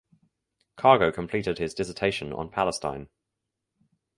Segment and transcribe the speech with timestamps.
[0.77, 3.07] Cargo completed his dissertation on Palestine.